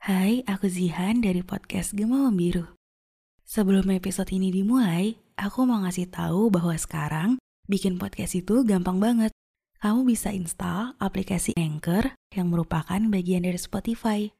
Hai, 0.00 0.40
aku 0.48 0.64
Zihan 0.64 1.20
dari 1.20 1.44
podcast 1.44 1.92
Gema 1.92 2.24
Membiru. 2.24 2.64
Sebelum 3.44 3.84
episode 3.92 4.32
ini 4.32 4.48
dimulai, 4.48 5.20
aku 5.36 5.68
mau 5.68 5.84
ngasih 5.84 6.08
tahu 6.08 6.48
bahwa 6.48 6.72
sekarang 6.72 7.36
bikin 7.68 8.00
podcast 8.00 8.32
itu 8.32 8.64
gampang 8.64 8.96
banget. 8.96 9.28
Kamu 9.76 10.08
bisa 10.08 10.32
install 10.32 10.96
aplikasi 10.96 11.52
Anchor 11.52 12.16
yang 12.32 12.48
merupakan 12.48 12.96
bagian 13.12 13.44
dari 13.44 13.60
Spotify. 13.60 14.32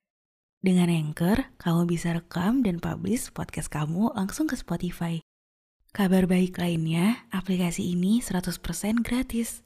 Dengan 0.64 0.88
Anchor, 0.88 1.52
kamu 1.60 1.84
bisa 1.84 2.16
rekam 2.16 2.64
dan 2.64 2.80
publish 2.80 3.28
podcast 3.28 3.68
kamu 3.68 4.16
langsung 4.16 4.48
ke 4.48 4.56
Spotify. 4.56 5.20
Kabar 5.92 6.24
baik 6.24 6.56
lainnya, 6.56 7.28
aplikasi 7.36 7.92
ini 7.92 8.24
100% 8.24 9.04
gratis. 9.04 9.60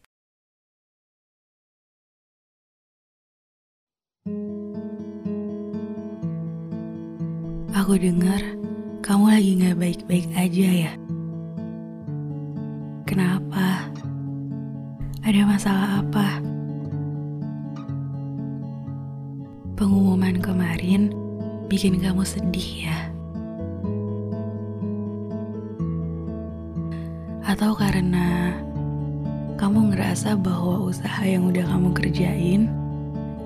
Aku 7.74 7.98
dengar 7.98 8.38
kamu 9.02 9.34
lagi 9.34 9.50
gak 9.58 9.78
baik-baik 9.82 10.30
aja 10.38 10.68
ya. 10.86 10.92
Kenapa? 13.02 13.90
Ada 15.26 15.42
masalah 15.42 15.98
apa? 15.98 16.38
Pengumuman 19.74 20.38
kemarin 20.38 21.10
bikin 21.66 21.98
kamu 21.98 22.22
sedih 22.22 22.86
ya? 22.86 22.98
Atau 27.42 27.74
karena 27.74 28.54
kamu 29.58 29.90
ngerasa 29.90 30.38
bahwa 30.38 30.78
usaha 30.78 31.26
yang 31.26 31.50
udah 31.50 31.66
kamu 31.66 31.90
kerjain 31.90 32.70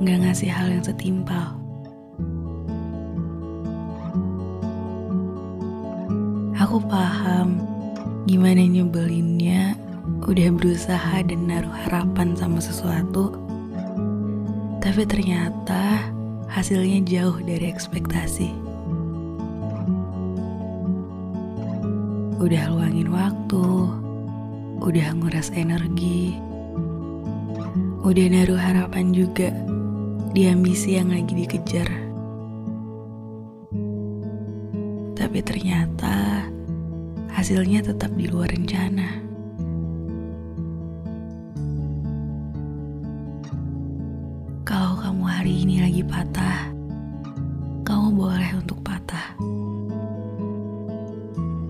gak 0.05 0.21
ngasih 0.21 0.53
hal 0.53 0.69
yang 0.69 0.85
setimpal? 0.85 1.58
Aku 6.69 6.85
paham 6.85 7.65
gimana 8.29 8.61
nyebelinnya 8.61 9.73
udah 10.21 10.53
berusaha 10.53 11.25
dan 11.25 11.49
naruh 11.49 11.73
harapan 11.73 12.37
sama 12.37 12.61
sesuatu, 12.61 13.33
tapi 14.77 15.09
ternyata 15.09 16.13
hasilnya 16.45 17.01
jauh 17.09 17.41
dari 17.41 17.73
ekspektasi. 17.73 18.53
Udah 22.37 22.69
luangin 22.69 23.17
waktu, 23.17 23.65
udah 24.85 25.09
nguras 25.17 25.49
energi, 25.57 26.37
udah 28.05 28.27
naruh 28.29 28.61
harapan 28.61 29.17
juga 29.17 29.57
di 30.37 30.53
ambisi 30.53 31.01
yang 31.01 31.17
lagi 31.17 31.33
dikejar. 31.33 31.89
Tapi 35.17 35.41
ternyata 35.41 36.45
hasilnya 37.39 37.87
tetap 37.87 38.11
di 38.19 38.27
luar 38.27 38.51
rencana. 38.51 39.23
Kalau 44.67 44.99
kamu 44.99 45.23
hari 45.23 45.55
ini 45.63 45.79
lagi 45.79 46.03
patah, 46.03 46.67
kamu 47.87 48.11
boleh 48.11 48.51
untuk 48.59 48.83
patah. 48.83 49.39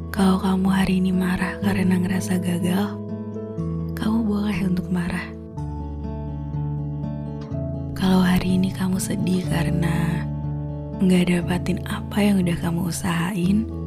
Kalau 0.09 0.41
kamu 0.41 0.73
hari 0.73 1.05
ini 1.05 1.13
marah 1.13 1.61
karena 1.61 2.01
ngerasa 2.01 2.41
gagal, 2.41 2.97
kamu 3.93 4.19
boleh 4.25 4.59
untuk 4.73 4.89
marah. 4.89 5.29
Kalau 7.93 8.25
hari 8.25 8.57
ini 8.57 8.73
kamu 8.73 8.97
sedih 8.97 9.45
karena 9.53 10.25
nggak 11.05 11.29
dapatin 11.29 11.85
apa 11.85 12.25
yang 12.25 12.41
udah 12.41 12.57
kamu 12.57 12.89
usahain, 12.89 13.78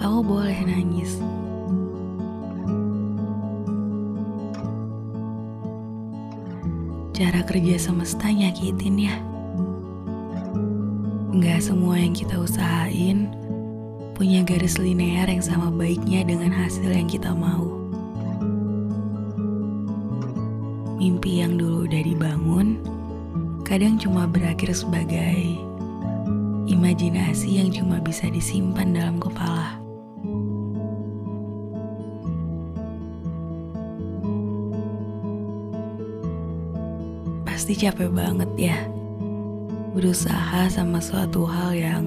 kamu 0.00 0.18
boleh 0.22 0.58
nangis. 0.64 1.20
Cara 7.12 7.44
kerja 7.44 7.76
semesta 7.76 8.32
nyakitin 8.32 8.96
ya. 8.96 9.16
Nggak 11.32 11.60
semua 11.60 12.00
yang 12.00 12.14
kita 12.16 12.40
usahain 12.40 13.28
punya 14.16 14.46
garis 14.46 14.78
linear 14.78 15.26
yang 15.26 15.42
sama 15.42 15.66
baiknya 15.74 16.22
dengan 16.22 16.54
hasil 16.54 16.86
yang 16.86 17.10
kita 17.10 17.34
mau. 17.34 17.82
Mimpi 21.02 21.42
yang 21.42 21.58
dulu 21.58 21.90
udah 21.90 22.02
dibangun, 22.06 22.78
kadang 23.66 23.98
cuma 23.98 24.30
berakhir 24.30 24.70
sebagai 24.70 25.58
imajinasi 26.70 27.58
yang 27.58 27.74
cuma 27.74 27.98
bisa 27.98 28.30
disimpan 28.30 28.94
dalam 28.94 29.18
kepala. 29.18 29.81
Pasti 37.62 37.78
capek 37.78 38.10
banget 38.10 38.50
ya 38.58 38.74
berusaha 39.94 40.66
sama 40.66 40.98
suatu 40.98 41.46
hal 41.46 41.70
yang 41.70 42.04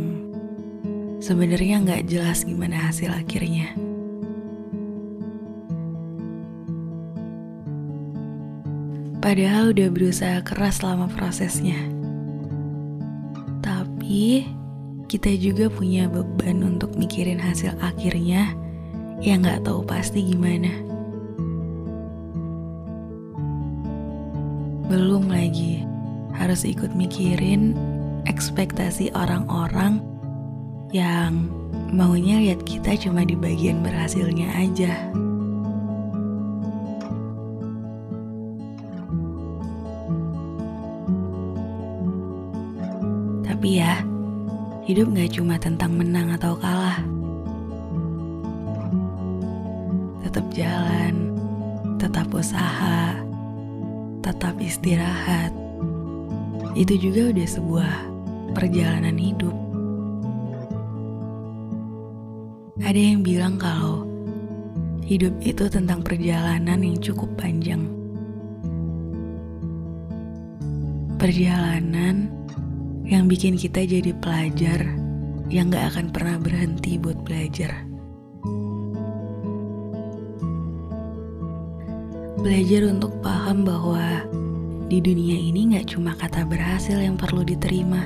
sebenarnya 1.23 1.79
nggak 1.79 2.11
jelas 2.11 2.43
gimana 2.43 2.75
hasil 2.75 3.07
akhirnya. 3.07 3.71
Padahal 9.23 9.71
udah 9.71 9.88
berusaha 9.95 10.43
keras 10.43 10.83
selama 10.83 11.07
prosesnya. 11.07 11.79
Tapi 13.63 14.43
kita 15.07 15.31
juga 15.39 15.72
punya 15.72 16.11
beban 16.11 16.67
untuk 16.67 16.99
mikirin 16.99 17.39
hasil 17.39 17.79
akhirnya 17.79 18.51
yang 19.23 19.39
nggak 19.39 19.63
tahu 19.63 19.87
pasti 19.87 20.19
gimana. 20.19 20.83
Belum 24.85 25.25
lagi 25.25 25.81
harus 26.38 26.62
ikut 26.62 26.94
mikirin 26.94 27.73
ekspektasi 28.29 29.09
orang-orang 29.18 29.97
yang 30.94 31.50
maunya 31.90 32.38
lihat 32.38 32.62
kita 32.69 32.94
cuma 33.00 33.25
di 33.25 33.34
bagian 33.34 33.81
berhasilnya 33.81 34.53
aja. 34.53 34.94
Tapi 43.41 43.81
ya, 43.81 44.06
hidup 44.85 45.09
gak 45.17 45.34
cuma 45.34 45.57
tentang 45.57 45.97
menang 45.97 46.29
atau 46.38 46.53
kalah. 46.62 47.02
Tetap 50.22 50.46
jalan, 50.53 51.34
tetap 51.97 52.29
usaha, 52.29 53.25
tetap 54.25 54.58
istirahat. 54.58 55.53
Itu 56.74 56.97
juga 56.97 57.30
udah 57.30 57.47
sebuah 57.47 57.91
perjalanan 58.58 59.22
hidup. 59.22 59.53
Ada 62.81 62.97
yang 62.97 63.22
bilang 63.22 63.62
kalau 63.62 64.09
hidup 65.06 65.31
itu 65.46 65.69
tentang 65.69 66.02
perjalanan 66.02 66.81
yang 66.81 66.97
cukup 66.97 67.30
panjang. 67.38 67.85
Perjalanan 71.22 72.34
yang 73.06 73.30
bikin 73.30 73.56
kita 73.56 73.85
jadi 73.85 74.12
pelajar 74.18 74.81
yang 75.53 75.69
gak 75.69 75.94
akan 75.94 76.09
pernah 76.09 76.41
berhenti 76.41 76.97
buat 76.97 77.22
belajar. 77.22 77.94
Belajar 82.45 82.85
untuk 82.85 83.09
paham 83.25 83.66
bahwa 83.66 84.22
di 84.85 85.01
dunia 85.01 85.33
ini 85.33 85.66
gak 85.73 85.97
cuma 85.97 86.13
kata 86.13 86.45
berhasil 86.45 86.94
yang 86.94 87.17
perlu 87.17 87.41
diterima, 87.41 88.05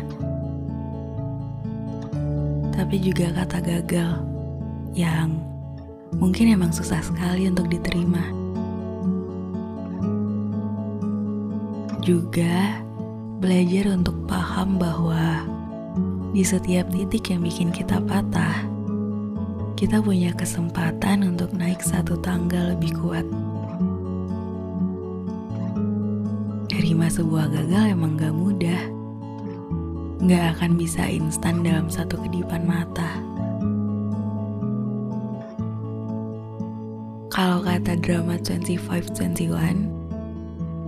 tapi 2.72 3.04
juga 3.04 3.36
kata 3.36 3.60
gagal 3.60 4.24
yang 4.96 5.44
mungkin 6.16 6.56
emang 6.56 6.72
susah 6.72 7.04
sekali 7.04 7.52
untuk 7.52 7.68
diterima. 7.68 8.24
Juga 12.00 12.80
belajar 13.44 13.92
untuk 13.92 14.24
paham 14.24 14.80
bahwa 14.80 15.44
di 16.32 16.48
setiap 16.48 16.88
titik 16.96 17.28
yang 17.28 17.44
bikin 17.44 17.76
kita 17.76 18.00
patah, 18.08 18.64
kita 19.76 20.00
punya 20.00 20.32
kesempatan 20.32 21.28
untuk 21.28 21.52
naik 21.52 21.84
satu 21.84 22.16
tangga 22.24 22.72
lebih 22.72 22.96
kuat. 23.04 23.28
Terima 26.90 27.06
sebuah 27.06 27.54
gagal 27.54 27.94
emang 27.94 28.18
gak 28.18 28.34
mudah. 28.34 28.82
Gak 30.26 30.58
akan 30.58 30.74
bisa 30.74 31.06
instan 31.06 31.62
dalam 31.62 31.86
satu 31.86 32.18
kedipan 32.18 32.66
mata. 32.66 33.22
Kalau 37.30 37.62
kata 37.62 37.94
drama 37.94 38.42
2521, 38.42 39.86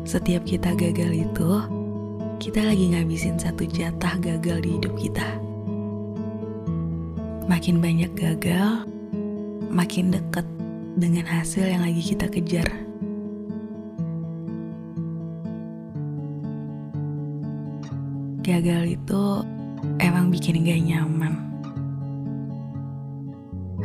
setiap 0.01 0.41
kita 0.41 0.73
gagal 0.73 1.21
itu 1.21 1.51
kita 2.41 2.65
lagi 2.65 2.97
ngabisin 2.97 3.37
satu 3.37 3.69
jatah 3.69 4.17
gagal 4.17 4.57
di 4.65 4.81
hidup 4.81 4.97
kita. 4.97 5.37
Makin 7.45 7.77
banyak 7.77 8.09
gagal, 8.17 8.89
makin 9.69 10.09
deket 10.09 10.49
dengan 10.97 11.29
hasil 11.29 11.61
yang 11.61 11.85
lagi 11.85 12.01
kita 12.01 12.25
kejar. 12.25 12.80
Gagal 18.41 18.97
itu 18.97 19.45
emang 20.01 20.33
bikin 20.33 20.65
gak 20.65 20.81
nyaman. 20.81 21.37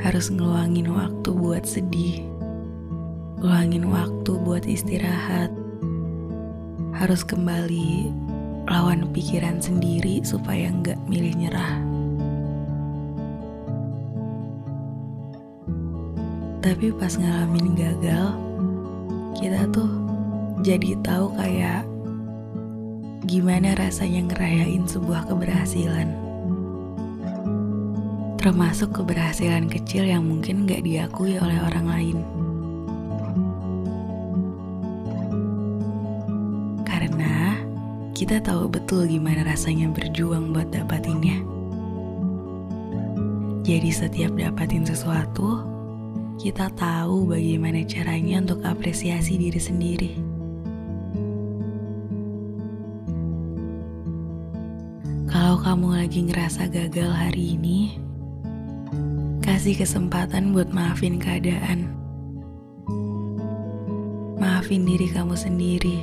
Harus 0.01 0.33
ngeluangin 0.33 0.89
waktu 0.89 1.29
buat 1.29 1.69
sedih, 1.69 2.25
ngeluangin 3.37 3.85
waktu 3.93 4.33
buat 4.41 4.65
istirahat, 4.65 5.53
harus 6.97 7.21
kembali 7.21 8.09
lawan 8.65 9.13
pikiran 9.13 9.61
sendiri 9.61 10.25
supaya 10.25 10.73
nggak 10.73 10.97
milih 11.05 11.37
nyerah. 11.37 11.77
Tapi 16.65 16.97
pas 16.97 17.13
ngalamin 17.13 17.77
gagal, 17.77 18.27
kita 19.37 19.69
tuh 19.69 19.93
jadi 20.65 20.97
tahu 21.05 21.29
kayak 21.37 21.85
gimana 23.27 23.75
rasanya 23.75 24.23
ngerayain 24.31 24.87
sebuah 24.87 25.27
keberhasilan. 25.27 26.15
Termasuk 28.39 28.95
keberhasilan 28.95 29.67
kecil 29.67 30.07
yang 30.07 30.23
mungkin 30.23 30.63
gak 30.63 30.87
diakui 30.87 31.35
oleh 31.35 31.59
orang 31.59 31.87
lain. 31.91 32.19
Karena 36.87 37.59
kita 38.15 38.39
tahu 38.39 38.71
betul 38.71 39.11
gimana 39.11 39.43
rasanya 39.43 39.91
berjuang 39.91 40.55
buat 40.55 40.71
dapatinnya. 40.71 41.43
Jadi 43.67 43.91
setiap 43.91 44.39
dapatin 44.39 44.87
sesuatu, 44.87 45.67
kita 46.39 46.71
tahu 46.79 47.27
bagaimana 47.27 47.83
caranya 47.83 48.39
untuk 48.39 48.63
apresiasi 48.63 49.35
diri 49.35 49.59
sendiri. 49.59 50.13
Kalau 55.47 55.63
kamu 55.63 56.03
lagi 56.03 56.27
ngerasa 56.27 56.67
gagal 56.75 57.07
hari 57.07 57.55
ini, 57.55 57.95
kasih 59.47 59.79
kesempatan 59.79 60.51
buat 60.51 60.75
maafin 60.75 61.23
keadaan. 61.23 61.87
Maafin 64.43 64.83
diri 64.83 65.07
kamu 65.07 65.39
sendiri. 65.39 66.03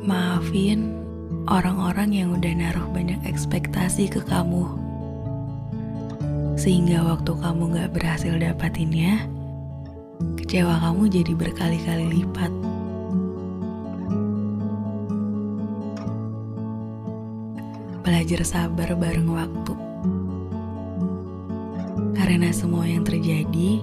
Maafin 0.00 0.96
orang-orang 1.44 2.08
yang 2.08 2.32
udah 2.40 2.56
naruh 2.56 2.88
banyak 2.88 3.20
ekspektasi 3.28 4.08
ke 4.08 4.24
kamu 4.24 4.64
sehingga 6.56 7.04
waktu 7.04 7.36
kamu 7.36 7.84
gak 7.84 7.92
berhasil 7.92 8.32
dapatinnya, 8.32 9.28
kecewa 10.40 10.80
kamu 10.80 11.12
jadi 11.12 11.32
berkali-kali 11.36 12.24
lipat. 12.24 12.63
Belajar 18.14 18.46
sabar 18.46 18.94
bareng 18.94 19.26
waktu. 19.26 19.74
Karena 22.14 22.54
semua 22.54 22.86
yang 22.86 23.02
terjadi 23.02 23.82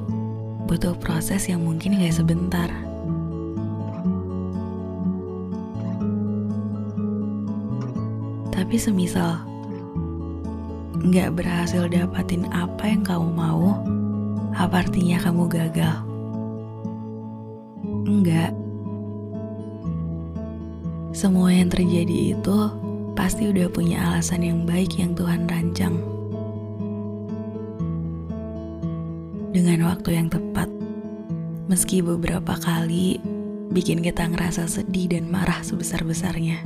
butuh 0.72 0.96
proses 0.96 1.52
yang 1.52 1.68
mungkin 1.68 2.00
gak 2.00 2.16
sebentar. 2.16 2.72
Tapi 8.56 8.76
semisal 8.80 9.44
nggak 11.04 11.36
berhasil 11.36 11.92
dapatin 11.92 12.48
apa 12.56 12.88
yang 12.88 13.04
kamu 13.04 13.36
mau, 13.36 13.84
apa 14.56 14.88
artinya 14.88 15.20
kamu 15.20 15.44
gagal? 15.52 16.08
Enggak. 18.08 18.56
Semua 21.12 21.52
yang 21.52 21.68
terjadi 21.68 22.32
itu 22.32 22.81
pasti 23.22 23.46
udah 23.46 23.70
punya 23.70 24.02
alasan 24.02 24.42
yang 24.42 24.66
baik 24.66 24.98
yang 24.98 25.14
Tuhan 25.14 25.46
rancang. 25.46 25.94
Dengan 29.54 29.86
waktu 29.94 30.18
yang 30.18 30.26
tepat, 30.26 30.66
meski 31.70 32.02
beberapa 32.02 32.58
kali 32.58 33.22
bikin 33.70 34.02
kita 34.02 34.26
ngerasa 34.26 34.66
sedih 34.66 35.14
dan 35.14 35.30
marah 35.30 35.62
sebesar-besarnya. 35.62 36.66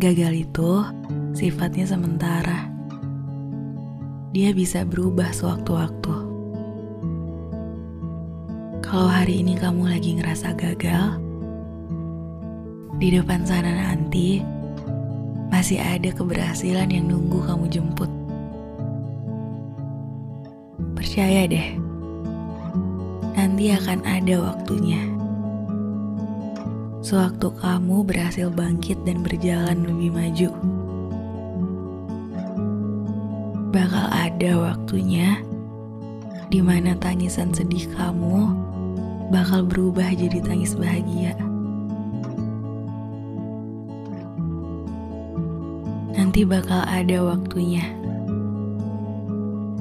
Gagal 0.00 0.48
itu 0.48 0.88
sifatnya 1.36 1.84
sementara. 1.84 2.72
Dia 4.32 4.56
bisa 4.56 4.88
berubah 4.88 5.36
sewaktu-waktu. 5.36 6.16
Kalau 8.80 9.10
hari 9.12 9.44
ini 9.44 9.52
kamu 9.60 9.84
lagi 9.84 10.16
ngerasa 10.16 10.56
gagal, 10.56 11.27
di 12.98 13.14
depan 13.14 13.46
sana 13.46 13.70
nanti 13.70 14.42
masih 15.54 15.78
ada 15.78 16.10
keberhasilan 16.10 16.90
yang 16.90 17.06
nunggu 17.06 17.38
kamu 17.46 17.70
jemput. 17.70 18.10
Percaya 20.98 21.46
deh, 21.46 21.78
nanti 23.38 23.70
akan 23.70 24.02
ada 24.02 24.34
waktunya 24.50 24.98
sewaktu 26.98 27.48
kamu 27.62 28.04
berhasil 28.04 28.50
bangkit 28.50 28.98
dan 29.06 29.22
berjalan 29.22 29.78
lebih 29.86 30.10
maju. 30.12 30.50
Bakal 33.70 34.06
ada 34.10 34.50
waktunya 34.58 35.38
di 36.50 36.58
mana 36.58 36.98
tangisan 36.98 37.54
sedih 37.54 37.86
kamu 37.94 38.52
bakal 39.30 39.62
berubah 39.62 40.10
jadi 40.12 40.42
tangis 40.42 40.74
bahagia. 40.74 41.47
Nanti 46.38 46.54
bakal 46.54 46.86
ada 46.86 47.18
waktunya. 47.34 47.82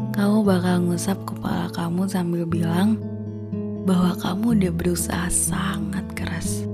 Kamu 0.09 0.41
bakal 0.41 0.89
ngusap 0.89 1.21
kepala 1.29 1.69
kamu 1.69 2.09
sambil 2.09 2.49
bilang 2.49 2.97
bahwa 3.85 4.17
kamu 4.17 4.57
udah 4.57 4.73
berusaha 4.73 5.29
sangat 5.29 6.01
keras 6.17 6.65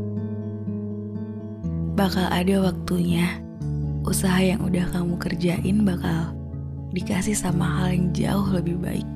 bakal 1.99 2.23
ada 2.31 2.63
waktunya 2.63 3.43
usaha 4.07 4.39
yang 4.39 4.63
udah 4.63 4.87
kamu 4.95 5.19
kerjain 5.19 5.83
bakal 5.83 6.31
dikasih 6.95 7.35
sama 7.35 7.67
hal 7.67 7.91
yang 7.91 8.07
jauh 8.15 8.47
lebih 8.55 8.79
baik. 8.79 9.07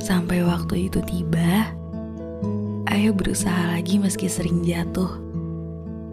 Sampai 0.00 0.40
waktu 0.40 0.88
itu 0.88 1.04
tiba, 1.04 1.68
ayo 2.88 3.12
berusaha 3.12 3.76
lagi 3.76 4.00
meski 4.00 4.24
sering 4.24 4.64
jatuh, 4.64 5.27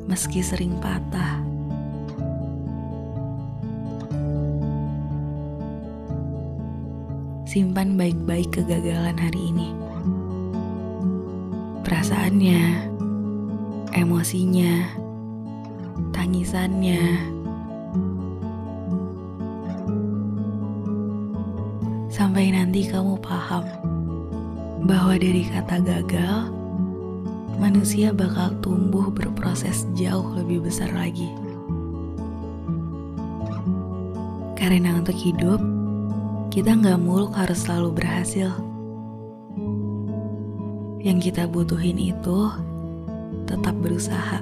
meski 0.05 0.41
sering 0.41 0.77
patah. 0.81 1.41
Simpan 7.45 7.95
baik-baik 7.95 8.51
kegagalan 8.51 9.15
hari 9.15 9.41
ini 9.53 9.69
perasaannya, 11.85 12.61
emosinya, 13.93 14.89
tangisannya. 16.09 17.01
Sampai 22.09 22.49
nanti 22.49 22.89
kamu 22.89 23.21
paham 23.21 23.69
bahwa 24.89 25.13
dari 25.13 25.45
kata 25.45 25.77
gagal, 25.85 26.49
manusia 27.75 28.15
bakal 28.15 28.55
tumbuh 28.63 29.11
berproses 29.11 29.83
jauh 29.99 30.31
lebih 30.31 30.63
besar 30.63 30.95
lagi. 30.95 31.27
Karena 34.55 34.95
untuk 34.95 35.19
hidup, 35.19 35.59
kita 36.55 36.71
nggak 36.71 36.95
muluk 37.03 37.35
harus 37.35 37.67
selalu 37.67 37.99
berhasil 37.99 38.47
yang 41.03 41.19
kita 41.19 41.51
butuhin 41.51 41.99
itu 41.99 42.47
tetap 43.43 43.75
berusaha. 43.83 44.39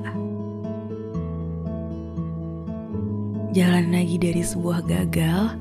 Jalan 3.50 3.98
lagi 3.98 4.22
dari 4.22 4.46
sebuah 4.46 4.86
gagal 4.86 5.58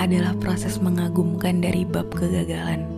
adalah 0.00 0.32
proses 0.40 0.80
mengagumkan 0.80 1.60
dari 1.60 1.84
bab 1.84 2.08
kegagalan. 2.08 2.93